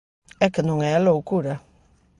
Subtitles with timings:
[0.45, 1.53] E que non é a loucura.